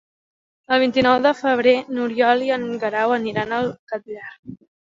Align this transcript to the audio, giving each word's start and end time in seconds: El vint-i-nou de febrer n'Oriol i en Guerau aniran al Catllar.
El 0.77 0.81
vint-i-nou 0.83 1.17
de 1.25 1.33
febrer 1.41 1.75
n'Oriol 1.97 2.43
i 2.47 2.51
en 2.57 2.67
Guerau 2.85 3.15
aniran 3.19 3.57
al 3.59 3.73
Catllar. 3.93 4.35